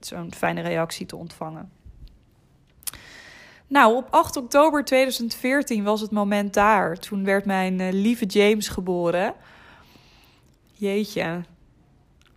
zo'n 0.00 0.34
fijne 0.34 0.60
reactie 0.60 1.06
te 1.06 1.16
ontvangen. 1.16 1.70
Nou, 3.66 3.96
op 3.96 4.06
8 4.10 4.36
oktober 4.36 4.84
2014 4.84 5.84
was 5.84 6.00
het 6.00 6.10
moment 6.10 6.54
daar. 6.54 6.98
Toen 6.98 7.24
werd 7.24 7.44
mijn 7.44 7.92
lieve 7.92 8.26
James 8.26 8.68
geboren. 8.68 9.34
jeetje, 10.72 11.42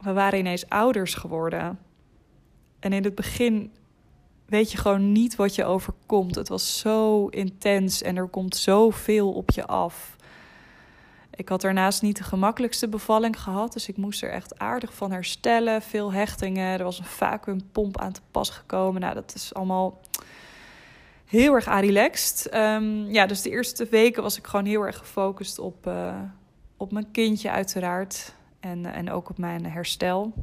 we 0.01 0.13
waren 0.13 0.39
ineens 0.39 0.69
ouders 0.69 1.13
geworden. 1.13 1.79
En 2.79 2.93
in 2.93 3.03
het 3.03 3.15
begin 3.15 3.71
weet 4.53 4.71
je 4.71 4.77
gewoon 4.77 5.11
niet 5.11 5.35
wat 5.35 5.55
je 5.55 5.65
overkomt. 5.65 6.35
Het 6.35 6.47
was 6.47 6.79
zo 6.79 7.27
intens 7.27 8.01
en 8.01 8.15
er 8.15 8.27
komt 8.27 8.55
zoveel 8.55 9.31
op 9.31 9.51
je 9.51 9.65
af. 9.65 10.15
Ik 11.35 11.49
had 11.49 11.61
daarnaast 11.61 12.01
niet 12.01 12.17
de 12.17 12.23
gemakkelijkste 12.23 12.87
bevalling 12.87 13.41
gehad, 13.41 13.73
dus 13.73 13.87
ik 13.87 13.97
moest 13.97 14.23
er 14.23 14.29
echt 14.29 14.59
aardig 14.59 14.93
van 14.93 15.11
herstellen. 15.11 15.81
Veel 15.81 16.11
hechtingen, 16.11 16.77
er 16.77 16.83
was 16.83 16.99
een 16.99 17.05
vacuumpomp 17.05 17.99
aan 17.99 18.11
te 18.11 18.21
pas 18.31 18.49
gekomen. 18.49 19.01
Nou, 19.01 19.13
dat 19.13 19.33
is 19.35 19.53
allemaal 19.53 19.99
heel 21.25 21.53
erg 21.53 21.65
relaxed. 21.65 22.55
Um, 22.55 23.11
ja, 23.11 23.25
dus 23.25 23.41
de 23.41 23.49
eerste 23.49 23.87
weken 23.89 24.23
was 24.23 24.37
ik 24.37 24.47
gewoon 24.47 24.65
heel 24.65 24.85
erg 24.85 24.97
gefocust 24.97 25.59
op, 25.59 25.87
uh, 25.87 26.15
op 26.77 26.91
mijn 26.91 27.11
kindje 27.11 27.51
uiteraard. 27.51 28.33
En, 28.59 28.85
en 28.85 29.11
ook 29.11 29.29
op 29.29 29.37
mijn 29.37 29.65
herstel. 29.65 30.33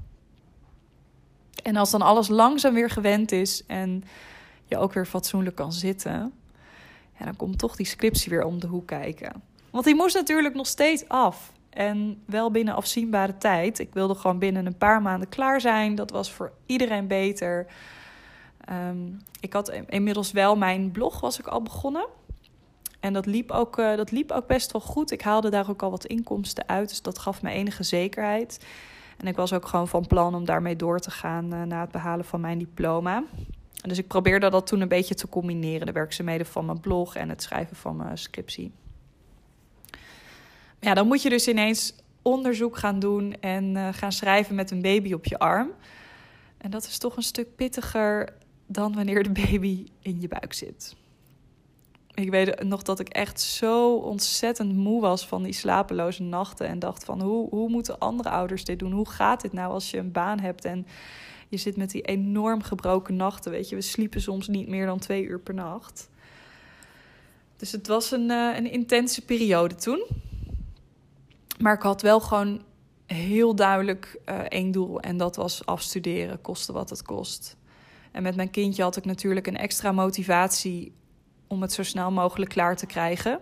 En 1.62 1.76
als 1.76 1.90
dan 1.90 2.02
alles 2.02 2.28
langzaam 2.28 2.74
weer 2.74 2.90
gewend 2.90 3.32
is 3.32 3.66
en 3.66 4.04
je 4.64 4.78
ook 4.78 4.92
weer 4.92 5.06
fatsoenlijk 5.06 5.56
kan 5.56 5.72
zitten, 5.72 6.32
ja, 7.18 7.24
dan 7.24 7.36
komt 7.36 7.58
toch 7.58 7.76
die 7.76 7.86
scriptie 7.86 8.30
weer 8.30 8.44
om 8.44 8.60
de 8.60 8.66
hoek 8.66 8.86
kijken. 8.86 9.42
Want 9.70 9.84
die 9.84 9.94
moest 9.94 10.14
natuurlijk 10.14 10.54
nog 10.54 10.66
steeds 10.66 11.08
af. 11.08 11.52
En 11.70 12.22
wel 12.26 12.50
binnen 12.50 12.74
afzienbare 12.74 13.38
tijd. 13.38 13.78
Ik 13.78 13.92
wilde 13.92 14.14
gewoon 14.14 14.38
binnen 14.38 14.66
een 14.66 14.78
paar 14.78 15.02
maanden 15.02 15.28
klaar 15.28 15.60
zijn. 15.60 15.94
Dat 15.94 16.10
was 16.10 16.32
voor 16.32 16.52
iedereen 16.66 17.06
beter. 17.06 17.66
Um, 18.70 19.18
ik 19.40 19.52
had 19.52 19.72
inmiddels 19.88 20.32
wel 20.32 20.56
mijn 20.56 20.90
blog 20.90 21.20
was 21.20 21.38
ik 21.38 21.46
al 21.46 21.62
begonnen. 21.62 22.06
En 23.00 23.12
dat 23.12 23.26
liep, 23.26 23.50
ook, 23.50 23.78
uh, 23.78 23.96
dat 23.96 24.10
liep 24.10 24.30
ook 24.32 24.46
best 24.46 24.72
wel 24.72 24.80
goed. 24.80 25.10
Ik 25.10 25.22
haalde 25.22 25.50
daar 25.50 25.70
ook 25.70 25.82
al 25.82 25.90
wat 25.90 26.06
inkomsten 26.06 26.68
uit. 26.68 26.88
Dus 26.88 27.02
dat 27.02 27.18
gaf 27.18 27.42
me 27.42 27.50
enige 27.50 27.82
zekerheid. 27.82 28.66
En 29.20 29.26
ik 29.26 29.36
was 29.36 29.52
ook 29.52 29.66
gewoon 29.66 29.88
van 29.88 30.06
plan 30.06 30.34
om 30.34 30.44
daarmee 30.44 30.76
door 30.76 31.00
te 31.00 31.10
gaan 31.10 31.54
uh, 31.54 31.62
na 31.62 31.80
het 31.80 31.90
behalen 31.90 32.24
van 32.24 32.40
mijn 32.40 32.58
diploma. 32.58 33.24
dus 33.82 33.98
ik 33.98 34.06
probeerde 34.06 34.50
dat 34.50 34.66
toen 34.66 34.80
een 34.80 34.88
beetje 34.88 35.14
te 35.14 35.28
combineren. 35.28 35.86
De 35.86 35.92
werkzaamheden 35.92 36.46
van 36.46 36.64
mijn 36.64 36.80
blog 36.80 37.16
en 37.16 37.28
het 37.28 37.42
schrijven 37.42 37.76
van 37.76 37.96
mijn 37.96 38.18
scriptie. 38.18 38.72
Ja, 40.80 40.94
dan 40.94 41.06
moet 41.06 41.22
je 41.22 41.28
dus 41.28 41.48
ineens 41.48 41.94
onderzoek 42.22 42.76
gaan 42.76 42.98
doen 42.98 43.34
en 43.40 43.74
uh, 43.74 43.88
gaan 43.92 44.12
schrijven 44.12 44.54
met 44.54 44.70
een 44.70 44.82
baby 44.82 45.12
op 45.12 45.24
je 45.24 45.38
arm. 45.38 45.70
En 46.58 46.70
dat 46.70 46.84
is 46.84 46.98
toch 46.98 47.16
een 47.16 47.22
stuk 47.22 47.56
pittiger 47.56 48.32
dan 48.66 48.94
wanneer 48.94 49.22
de 49.22 49.32
baby 49.46 49.86
in 50.02 50.20
je 50.20 50.28
buik 50.28 50.52
zit. 50.52 50.96
Ik 52.14 52.30
weet 52.30 52.62
nog 52.62 52.82
dat 52.82 53.00
ik 53.00 53.08
echt 53.08 53.40
zo 53.40 53.94
ontzettend 53.94 54.74
moe 54.74 55.00
was 55.00 55.26
van 55.26 55.42
die 55.42 55.52
slapeloze 55.52 56.22
nachten. 56.22 56.66
En 56.66 56.78
dacht 56.78 57.04
van 57.04 57.20
hoe, 57.20 57.48
hoe 57.48 57.68
moeten 57.68 57.98
andere 57.98 58.28
ouders 58.28 58.64
dit 58.64 58.78
doen? 58.78 58.92
Hoe 58.92 59.08
gaat 59.08 59.40
dit 59.40 59.52
nou 59.52 59.72
als 59.72 59.90
je 59.90 59.98
een 59.98 60.12
baan 60.12 60.40
hebt 60.40 60.64
en 60.64 60.86
je 61.48 61.56
zit 61.56 61.76
met 61.76 61.90
die 61.90 62.02
enorm 62.02 62.62
gebroken 62.62 63.16
nachten? 63.16 63.50
Weet 63.50 63.68
je, 63.68 63.74
we 63.74 63.80
sliepen 63.80 64.20
soms 64.20 64.48
niet 64.48 64.68
meer 64.68 64.86
dan 64.86 64.98
twee 64.98 65.24
uur 65.24 65.40
per 65.40 65.54
nacht. 65.54 66.08
Dus 67.56 67.72
het 67.72 67.86
was 67.86 68.10
een, 68.10 68.30
uh, 68.30 68.56
een 68.56 68.70
intense 68.70 69.24
periode 69.24 69.74
toen. 69.74 70.06
Maar 71.58 71.74
ik 71.74 71.82
had 71.82 72.02
wel 72.02 72.20
gewoon 72.20 72.62
heel 73.06 73.54
duidelijk 73.54 74.20
uh, 74.26 74.38
één 74.38 74.70
doel. 74.70 75.00
En 75.00 75.16
dat 75.16 75.36
was 75.36 75.66
afstuderen, 75.66 76.40
koste 76.40 76.72
wat 76.72 76.90
het 76.90 77.02
kost. 77.02 77.56
En 78.12 78.22
met 78.22 78.36
mijn 78.36 78.50
kindje 78.50 78.82
had 78.82 78.96
ik 78.96 79.04
natuurlijk 79.04 79.46
een 79.46 79.56
extra 79.56 79.92
motivatie 79.92 80.92
om 81.50 81.62
het 81.62 81.72
zo 81.72 81.82
snel 81.82 82.10
mogelijk 82.10 82.50
klaar 82.50 82.76
te 82.76 82.86
krijgen. 82.86 83.40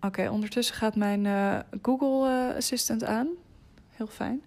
Oké, 0.00 0.28
ondertussen 0.28 0.74
gaat 0.74 0.96
mijn 0.96 1.24
uh, 1.24 1.58
Google 1.82 2.48
uh, 2.48 2.56
Assistant 2.56 3.04
aan. 3.04 3.28
Heel 3.88 4.06
fijn. 4.06 4.42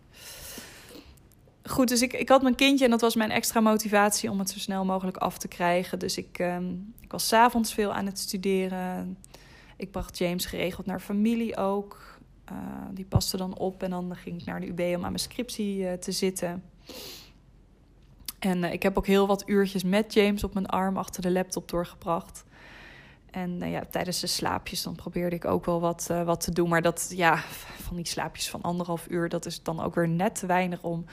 Goed, 1.63 1.87
dus 1.87 2.01
ik, 2.01 2.13
ik 2.13 2.29
had 2.29 2.41
mijn 2.41 2.55
kindje 2.55 2.85
en 2.85 2.91
dat 2.91 3.01
was 3.01 3.15
mijn 3.15 3.31
extra 3.31 3.59
motivatie 3.59 4.29
om 4.29 4.39
het 4.39 4.49
zo 4.49 4.59
snel 4.59 4.85
mogelijk 4.85 5.17
af 5.17 5.37
te 5.37 5.47
krijgen. 5.47 5.99
Dus 5.99 6.17
ik, 6.17 6.39
um, 6.39 6.93
ik 7.01 7.11
was 7.11 7.27
s'avonds 7.27 7.73
veel 7.73 7.93
aan 7.93 8.05
het 8.05 8.19
studeren. 8.19 9.17
Ik 9.77 9.91
bracht 9.91 10.17
James 10.17 10.45
geregeld 10.45 10.85
naar 10.85 10.99
familie 10.99 11.57
ook. 11.57 12.19
Uh, 12.51 12.57
die 12.91 13.05
paste 13.05 13.37
dan 13.37 13.57
op 13.57 13.83
en 13.83 13.89
dan 13.89 14.15
ging 14.15 14.39
ik 14.39 14.45
naar 14.45 14.59
de 14.59 14.67
UB 14.67 14.79
om 14.79 14.93
aan 14.93 14.99
mijn 14.99 15.19
scriptie 15.19 15.99
te 15.99 16.11
zitten. 16.11 16.63
En 18.39 18.63
uh, 18.63 18.73
ik 18.73 18.83
heb 18.83 18.97
ook 18.97 19.07
heel 19.07 19.27
wat 19.27 19.43
uurtjes 19.45 19.83
met 19.83 20.13
James 20.13 20.43
op 20.43 20.53
mijn 20.53 20.65
arm 20.65 20.97
achter 20.97 21.21
de 21.21 21.31
laptop 21.31 21.69
doorgebracht. 21.69 22.43
En 23.31 23.61
uh, 23.61 23.71
ja, 23.71 23.83
tijdens 23.89 24.19
de 24.19 24.27
slaapjes 24.27 24.83
dan 24.83 24.95
probeerde 24.95 25.35
ik 25.35 25.45
ook 25.45 25.65
wel 25.65 25.79
wat, 25.79 26.07
uh, 26.11 26.23
wat 26.23 26.39
te 26.39 26.51
doen. 26.51 26.69
Maar 26.69 26.81
dat, 26.81 27.11
ja, 27.15 27.37
van 27.81 27.95
die 27.95 28.07
slaapjes 28.07 28.49
van 28.49 28.61
anderhalf 28.61 29.05
uur, 29.09 29.29
dat 29.29 29.45
is 29.45 29.63
dan 29.63 29.81
ook 29.81 29.95
weer 29.95 30.07
net 30.07 30.35
te 30.35 30.45
weinig 30.45 30.83
om, 30.83 31.05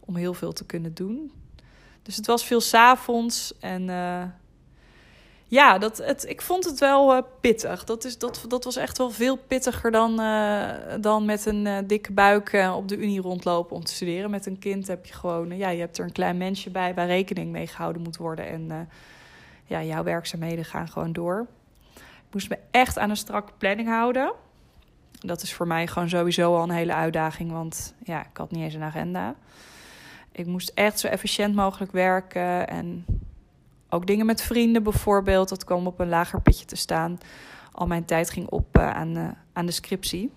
om 0.00 0.16
heel 0.16 0.34
veel 0.34 0.52
te 0.52 0.64
kunnen 0.66 0.94
doen. 0.94 1.32
Dus 2.02 2.16
het 2.16 2.26
was 2.26 2.44
veel 2.44 2.60
s'avonds 2.60 3.58
en 3.58 3.88
ja, 5.50 5.78
dat, 5.78 5.98
het, 5.98 6.28
ik 6.28 6.42
vond 6.42 6.64
het 6.64 6.78
wel 6.78 7.16
uh, 7.16 7.22
pittig. 7.40 7.84
Dat, 7.84 8.04
is, 8.04 8.18
dat, 8.18 8.44
dat 8.48 8.64
was 8.64 8.76
echt 8.76 8.98
wel 8.98 9.10
veel 9.10 9.36
pittiger 9.36 9.90
dan, 9.90 10.20
uh, 10.20 10.70
dan 11.00 11.24
met 11.24 11.46
een 11.46 11.66
uh, 11.66 11.78
dikke 11.84 12.12
buik 12.12 12.70
op 12.74 12.88
de 12.88 12.96
unie 12.96 13.20
rondlopen 13.20 13.76
om 13.76 13.84
te 13.84 13.94
studeren. 13.94 14.30
Met 14.30 14.46
een 14.46 14.58
kind 14.58 14.86
heb 14.86 15.06
je 15.06 15.12
gewoon, 15.12 15.56
ja, 15.56 15.68
je 15.68 15.80
hebt 15.80 15.98
er 15.98 16.04
een 16.04 16.12
klein 16.12 16.36
mensje 16.36 16.70
bij 16.70 16.94
waar 16.94 17.06
rekening 17.06 17.52
mee 17.52 17.66
gehouden 17.66 18.02
moet 18.02 18.16
worden. 18.16 18.48
En 18.48 18.88
ja, 19.64 19.82
jouw 19.82 20.02
werkzaamheden 20.02 20.64
gaan 20.64 20.88
gewoon 20.88 21.12
door. 21.12 21.46
Ik 21.94 22.34
moest 22.34 22.48
me 22.48 22.58
echt 22.70 22.98
aan 22.98 23.10
een 23.10 23.16
strakke 23.16 23.52
planning 23.58 23.88
houden. 23.88 24.32
Dat 25.20 25.42
is 25.42 25.54
voor 25.54 25.66
mij 25.66 25.86
gewoon 25.86 26.08
sowieso 26.08 26.56
al 26.56 26.62
een 26.62 26.70
hele 26.70 26.94
uitdaging, 26.94 27.52
want 27.52 27.94
ja, 28.04 28.20
ik 28.20 28.36
had 28.36 28.50
niet 28.50 28.62
eens 28.62 28.74
een 28.74 28.82
agenda. 28.82 29.34
Ik 30.32 30.46
moest 30.46 30.70
echt 30.74 31.00
zo 31.00 31.06
efficiënt 31.06 31.54
mogelijk 31.54 31.92
werken 31.92 32.68
en 32.68 33.04
ook 33.90 34.06
dingen 34.06 34.26
met 34.26 34.42
vrienden 34.42 34.82
bijvoorbeeld, 34.82 35.48
dat 35.48 35.64
kwam 35.64 35.86
op 35.86 36.00
een 36.00 36.08
lager 36.08 36.40
pitje 36.40 36.64
te 36.64 36.76
staan. 36.76 37.18
Al 37.72 37.86
mijn 37.86 38.04
tijd 38.04 38.30
ging 38.30 38.48
op 38.48 38.78
uh, 38.78 38.90
aan, 38.90 39.16
uh, 39.16 39.28
aan 39.52 39.66
de 39.66 39.72
scriptie. 39.72 40.32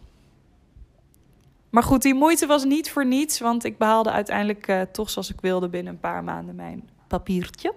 Maar 1.70 1.84
goed, 1.84 2.02
die 2.02 2.14
moeite 2.14 2.46
was 2.46 2.64
niet 2.64 2.92
voor 2.92 3.06
niets, 3.06 3.40
want 3.40 3.64
ik 3.64 3.78
behaalde 3.78 4.12
uiteindelijk 4.12 4.68
uh, 4.68 4.82
toch 4.82 5.10
zoals 5.10 5.34
ik 5.34 5.42
wilde 5.42 5.70
binnen 5.70 5.94
een 5.94 6.00
paar 6.00 6.24
maanden 6.24 6.56
mijn 6.56 6.90
papiertje. 7.08 7.74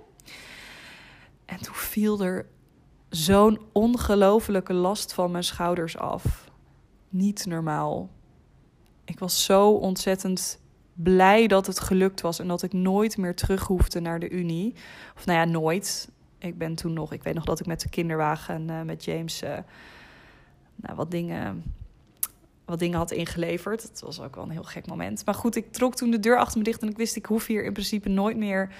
En 1.44 1.62
toen 1.62 1.74
viel 1.74 2.20
er 2.20 2.46
zo'n 3.08 3.60
ongelofelijke 3.72 4.72
last 4.72 5.12
van 5.12 5.30
mijn 5.30 5.44
schouders 5.44 5.98
af. 5.98 6.50
Niet 7.08 7.46
normaal. 7.46 8.08
Ik 9.04 9.18
was 9.18 9.44
zo 9.44 9.70
ontzettend 9.70 10.60
blij 10.94 11.46
dat 11.46 11.66
het 11.66 11.80
gelukt 11.80 12.20
was 12.20 12.38
en 12.38 12.48
dat 12.48 12.62
ik 12.62 12.72
nooit 12.72 13.16
meer 13.16 13.34
terug 13.34 13.66
hoefde 13.66 14.00
naar 14.00 14.18
de 14.18 14.30
Unie. 14.30 14.74
Of 15.16 15.26
nou 15.26 15.38
ja, 15.38 15.44
nooit. 15.44 16.08
Ik 16.38 16.58
ben 16.58 16.74
toen 16.74 16.92
nog, 16.92 17.12
ik 17.12 17.22
weet 17.22 17.34
nog 17.34 17.44
dat 17.44 17.60
ik 17.60 17.66
met 17.66 17.80
de 17.80 17.88
kinderwagen 17.88 18.68
uh, 18.70 18.82
met 18.82 19.04
James 19.04 19.42
uh, 19.42 19.58
nou, 20.76 20.96
wat, 20.96 21.10
dingen, 21.10 21.62
wat 22.64 22.78
dingen 22.78 22.98
had 22.98 23.10
ingeleverd. 23.10 23.82
Dat 23.82 24.00
was 24.00 24.20
ook 24.20 24.34
wel 24.34 24.44
een 24.44 24.50
heel 24.50 24.62
gek 24.62 24.86
moment. 24.86 25.24
Maar 25.24 25.34
goed, 25.34 25.56
ik 25.56 25.72
trok 25.72 25.94
toen 25.94 26.10
de 26.10 26.20
deur 26.20 26.38
achter 26.38 26.58
me 26.58 26.64
dicht 26.64 26.82
en 26.82 26.88
ik 26.88 26.96
wist, 26.96 27.16
ik 27.16 27.26
hoef 27.26 27.46
hier 27.46 27.64
in 27.64 27.72
principe 27.72 28.08
nooit 28.08 28.36
meer 28.36 28.70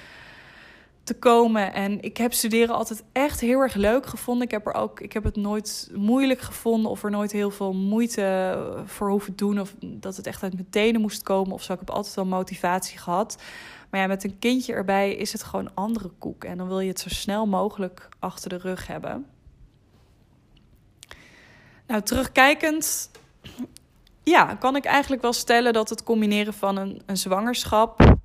te 1.04 1.14
komen. 1.14 1.73
En 1.73 2.02
ik 2.02 2.16
heb 2.16 2.32
studeren 2.32 2.75
altijd 2.75 3.04
echt 3.12 3.40
heel 3.40 3.61
erg 3.61 3.75
leuk 3.75 4.06
gevonden. 4.06 4.44
Ik 4.44 4.50
heb, 4.50 4.66
er 4.66 4.75
ook, 4.75 5.00
ik 5.00 5.12
heb 5.12 5.25
het 5.25 5.37
nooit 5.37 5.90
moeilijk 5.94 6.40
gevonden 6.40 6.90
of 6.90 7.04
er 7.04 7.11
nooit 7.11 7.32
heel 7.32 7.50
veel 7.50 7.73
moeite 7.73 8.82
voor 8.84 9.11
hoeven 9.11 9.37
doen. 9.37 9.61
Of 9.61 9.75
dat 9.80 10.16
het 10.16 10.26
echt 10.26 10.42
uit 10.42 10.54
mijn 10.54 10.70
tenen 10.70 11.00
moest 11.00 11.23
komen 11.23 11.52
of 11.52 11.62
zo. 11.62 11.73
Ik 11.73 11.78
heb 11.78 11.90
altijd 11.90 12.14
wel 12.14 12.25
motivatie 12.25 12.99
gehad. 12.99 13.42
Maar 13.90 14.00
ja, 14.00 14.06
met 14.06 14.25
een 14.25 14.38
kindje 14.38 14.73
erbij 14.73 15.14
is 15.14 15.32
het 15.32 15.42
gewoon 15.42 15.75
andere 15.75 16.11
koek. 16.18 16.44
En 16.44 16.58
dan 16.58 16.68
wil 16.68 16.80
je 16.80 16.88
het 16.88 17.00
zo 17.00 17.08
snel 17.08 17.46
mogelijk 17.46 18.08
achter 18.18 18.49
de 18.49 18.58
rug 18.58 18.87
hebben. 18.87 19.26
Nou, 21.87 22.02
terugkijkend, 22.02 23.11
ja, 24.23 24.54
kan 24.54 24.76
ik 24.76 24.84
eigenlijk 24.84 25.23
wel 25.23 25.32
stellen 25.32 25.73
dat 25.73 25.88
het 25.88 26.02
combineren 26.02 26.54
van 26.54 26.76
een, 26.76 27.02
een 27.06 27.16
zwangerschap 27.16 28.16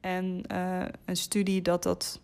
en 0.00 0.42
uh, 0.52 0.84
een 1.04 1.16
studie 1.16 1.62
dat 1.62 1.82
dat 1.82 2.20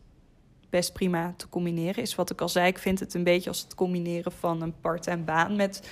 best 0.70 0.92
prima 0.92 1.34
te 1.36 1.48
combineren 1.48 2.02
is. 2.02 2.14
Wat 2.14 2.30
ik 2.30 2.40
al 2.40 2.48
zei, 2.48 2.66
ik 2.66 2.78
vind 2.78 3.00
het 3.00 3.14
een 3.14 3.24
beetje 3.24 3.48
als 3.48 3.60
het 3.60 3.74
combineren 3.74 4.32
van 4.32 4.62
een 4.62 4.80
part-time 4.80 5.22
baan 5.22 5.56
met 5.56 5.88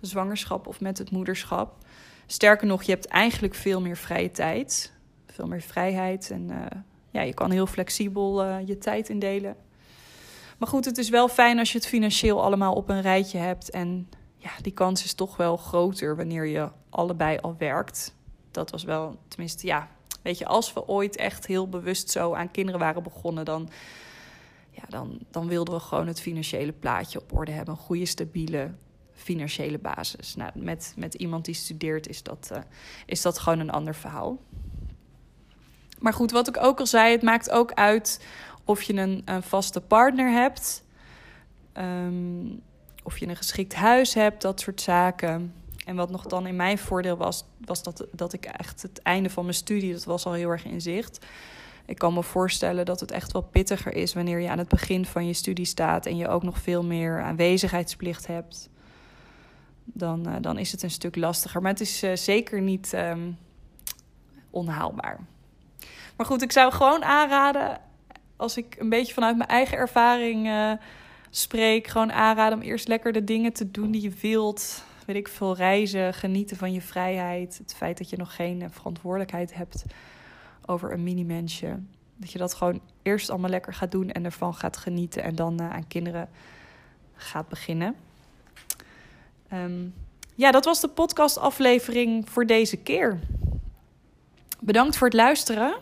zwangerschap 0.00 0.66
of 0.66 0.80
met 0.80 0.98
het 0.98 1.10
moederschap. 1.10 1.76
Sterker 2.26 2.66
nog, 2.66 2.82
je 2.82 2.92
hebt 2.92 3.06
eigenlijk 3.06 3.54
veel 3.54 3.80
meer 3.80 3.96
vrije 3.96 4.30
tijd, 4.30 4.92
veel 5.26 5.46
meer 5.46 5.60
vrijheid 5.60 6.30
en 6.30 6.50
uh, 6.50 6.66
ja, 7.10 7.20
je 7.20 7.34
kan 7.34 7.50
heel 7.50 7.66
flexibel 7.66 8.44
uh, 8.44 8.56
je 8.66 8.78
tijd 8.78 9.08
indelen. 9.08 9.56
Maar 10.58 10.68
goed, 10.68 10.84
het 10.84 10.98
is 10.98 11.08
wel 11.08 11.28
fijn 11.28 11.58
als 11.58 11.72
je 11.72 11.78
het 11.78 11.86
financieel 11.86 12.42
allemaal 12.42 12.74
op 12.74 12.88
een 12.88 13.00
rijtje 13.00 13.38
hebt 13.38 13.70
en 13.70 14.08
ja, 14.36 14.50
die 14.60 14.72
kans 14.72 15.04
is 15.04 15.14
toch 15.14 15.36
wel 15.36 15.56
groter 15.56 16.16
wanneer 16.16 16.46
je 16.46 16.68
allebei 16.90 17.38
al 17.38 17.54
werkt. 17.58 18.14
Dat 18.50 18.70
was 18.70 18.84
wel, 18.84 19.18
tenminste, 19.28 19.66
ja, 19.66 19.88
Weet 20.24 20.38
je, 20.38 20.46
als 20.46 20.72
we 20.72 20.86
ooit 20.86 21.16
echt 21.16 21.46
heel 21.46 21.68
bewust 21.68 22.10
zo 22.10 22.34
aan 22.34 22.50
kinderen 22.50 22.80
waren 22.80 23.02
begonnen, 23.02 23.44
dan, 23.44 23.68
ja, 24.70 24.82
dan, 24.88 25.18
dan 25.30 25.48
wilden 25.48 25.74
we 25.74 25.80
gewoon 25.80 26.06
het 26.06 26.20
financiële 26.20 26.72
plaatje 26.72 27.20
op 27.20 27.32
orde 27.32 27.52
hebben. 27.52 27.74
Een 27.74 27.80
goede, 27.80 28.06
stabiele 28.06 28.74
financiële 29.12 29.78
basis. 29.78 30.34
Nou, 30.34 30.50
met, 30.54 30.94
met 30.96 31.14
iemand 31.14 31.44
die 31.44 31.54
studeert 31.54 32.08
is 32.08 32.22
dat, 32.22 32.50
uh, 32.52 32.58
is 33.06 33.22
dat 33.22 33.38
gewoon 33.38 33.58
een 33.58 33.70
ander 33.70 33.94
verhaal. 33.94 34.38
Maar 35.98 36.12
goed, 36.12 36.30
wat 36.30 36.48
ik 36.48 36.62
ook 36.62 36.80
al 36.80 36.86
zei, 36.86 37.12
het 37.12 37.22
maakt 37.22 37.50
ook 37.50 37.72
uit 37.72 38.26
of 38.64 38.82
je 38.82 38.94
een, 38.94 39.22
een 39.24 39.42
vaste 39.42 39.80
partner 39.80 40.30
hebt, 40.30 40.84
um, 41.74 42.62
of 43.02 43.18
je 43.18 43.28
een 43.28 43.36
geschikt 43.36 43.74
huis 43.74 44.14
hebt, 44.14 44.42
dat 44.42 44.60
soort 44.60 44.80
zaken. 44.80 45.54
En 45.84 45.96
wat 45.96 46.10
nog 46.10 46.22
dan 46.22 46.46
in 46.46 46.56
mijn 46.56 46.78
voordeel 46.78 47.16
was, 47.16 47.44
was 47.64 47.82
dat, 47.82 48.06
dat 48.12 48.32
ik 48.32 48.44
echt 48.44 48.82
het 48.82 49.02
einde 49.02 49.30
van 49.30 49.44
mijn 49.44 49.56
studie, 49.56 49.92
dat 49.92 50.04
was 50.04 50.26
al 50.26 50.32
heel 50.32 50.50
erg 50.50 50.64
in 50.64 50.80
zicht. 50.80 51.26
Ik 51.86 51.98
kan 51.98 52.14
me 52.14 52.22
voorstellen 52.22 52.84
dat 52.84 53.00
het 53.00 53.10
echt 53.10 53.32
wel 53.32 53.42
pittiger 53.42 53.94
is 53.94 54.14
wanneer 54.14 54.40
je 54.40 54.50
aan 54.50 54.58
het 54.58 54.68
begin 54.68 55.06
van 55.06 55.26
je 55.26 55.32
studie 55.32 55.64
staat 55.64 56.06
en 56.06 56.16
je 56.16 56.28
ook 56.28 56.42
nog 56.42 56.58
veel 56.58 56.84
meer 56.84 57.22
aanwezigheidsplicht 57.22 58.26
hebt. 58.26 58.68
Dan, 59.84 60.28
uh, 60.28 60.34
dan 60.40 60.58
is 60.58 60.72
het 60.72 60.82
een 60.82 60.90
stuk 60.90 61.16
lastiger. 61.16 61.62
Maar 61.62 61.70
het 61.70 61.80
is 61.80 62.02
uh, 62.02 62.14
zeker 62.14 62.60
niet 62.60 62.92
um, 62.94 63.38
onhaalbaar. 64.50 65.20
Maar 66.16 66.26
goed, 66.26 66.42
ik 66.42 66.52
zou 66.52 66.72
gewoon 66.72 67.04
aanraden, 67.04 67.80
als 68.36 68.56
ik 68.56 68.76
een 68.78 68.88
beetje 68.88 69.14
vanuit 69.14 69.36
mijn 69.36 69.48
eigen 69.48 69.78
ervaring 69.78 70.46
uh, 70.46 70.72
spreek, 71.30 71.86
gewoon 71.86 72.12
aanraden 72.12 72.58
om 72.58 72.64
eerst 72.64 72.88
lekker 72.88 73.12
de 73.12 73.24
dingen 73.24 73.52
te 73.52 73.70
doen 73.70 73.90
die 73.90 74.02
je 74.02 74.12
wilt 74.20 74.84
weet 75.06 75.16
ik 75.16 75.28
veel, 75.28 75.56
reizen, 75.56 76.14
genieten 76.14 76.56
van 76.56 76.72
je 76.72 76.80
vrijheid. 76.80 77.58
Het 77.58 77.74
feit 77.74 77.98
dat 77.98 78.10
je 78.10 78.16
nog 78.16 78.34
geen 78.34 78.62
eh, 78.62 78.68
verantwoordelijkheid 78.70 79.54
hebt 79.54 79.84
over 80.66 80.92
een 80.92 81.02
mini-mensje. 81.02 81.78
Dat 82.16 82.32
je 82.32 82.38
dat 82.38 82.54
gewoon 82.54 82.80
eerst 83.02 83.30
allemaal 83.30 83.50
lekker 83.50 83.74
gaat 83.74 83.90
doen 83.90 84.10
en 84.10 84.24
ervan 84.24 84.54
gaat 84.54 84.76
genieten. 84.76 85.22
En 85.22 85.34
dan 85.34 85.62
uh, 85.62 85.70
aan 85.70 85.86
kinderen 85.86 86.28
gaat 87.14 87.48
beginnen. 87.48 87.94
Um, 89.52 89.94
ja, 90.34 90.50
dat 90.50 90.64
was 90.64 90.80
de 90.80 90.88
podcastaflevering 90.88 92.30
voor 92.30 92.46
deze 92.46 92.76
keer. 92.76 93.20
Bedankt 94.60 94.96
voor 94.96 95.06
het 95.06 95.16
luisteren. 95.16 95.76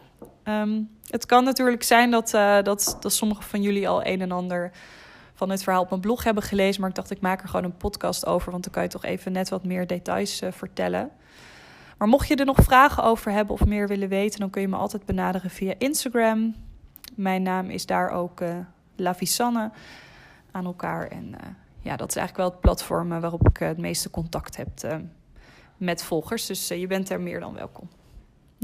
Um, 0.45 0.91
het 1.11 1.26
kan 1.26 1.45
natuurlijk 1.45 1.83
zijn 1.83 2.11
dat, 2.11 2.35
uh, 2.35 2.62
dat, 2.62 2.97
dat 3.00 3.12
sommigen 3.12 3.45
van 3.45 3.62
jullie 3.62 3.88
al 3.88 4.07
een 4.07 4.21
en 4.21 4.33
ander 4.33 4.73
van 5.42 5.50
het 5.50 5.62
verhaal 5.62 5.82
op 5.82 5.88
mijn 5.88 6.00
blog 6.00 6.25
hebben 6.25 6.42
gelezen. 6.42 6.80
Maar 6.80 6.90
ik 6.90 6.96
dacht, 6.96 7.11
ik 7.11 7.20
maak 7.20 7.42
er 7.42 7.49
gewoon 7.49 7.64
een 7.64 7.76
podcast 7.76 8.26
over. 8.26 8.50
Want 8.50 8.64
dan 8.64 8.72
kan 8.72 8.82
je 8.82 8.88
toch 8.88 9.04
even 9.04 9.32
net 9.32 9.49
wat 9.49 9.64
meer 9.64 9.87
details 9.87 10.42
uh, 10.42 10.52
vertellen. 10.52 11.11
Maar 11.99 12.08
mocht 12.08 12.28
je 12.28 12.37
er 12.37 12.44
nog 12.44 12.58
vragen 12.62 13.02
over 13.02 13.32
hebben 13.32 13.54
of 13.54 13.64
meer 13.64 13.88
willen 13.88 14.08
weten, 14.08 14.40
dan 14.40 14.50
kun 14.50 14.61
je 14.61 14.68
me 14.68 14.76
altijd 14.76 15.04
benaderen 15.04 15.50
via 15.50 15.75
Instagram. 15.78 16.54
Mijn 17.14 17.42
naam 17.42 17.70
is 17.70 17.87
daar 17.87 18.11
ook 18.11 18.40
uh, 18.40 18.56
Lavisanne 18.96 19.70
aan 20.50 20.64
elkaar. 20.64 21.06
En 21.06 21.25
uh, 21.25 21.49
ja, 21.80 21.96
dat 21.96 22.08
is 22.08 22.16
eigenlijk 22.16 22.37
wel 22.37 22.50
het 22.50 22.61
platform 22.61 23.20
waarop 23.20 23.49
ik 23.49 23.56
het 23.56 23.78
meeste 23.78 24.11
contact 24.11 24.56
heb 24.56 25.02
met 25.76 26.02
volgers. 26.02 26.46
Dus 26.46 26.68
je 26.68 26.87
bent 26.87 27.11
er 27.11 27.20
meer 27.20 27.40
dan 27.40 27.54
welkom. 27.54 27.88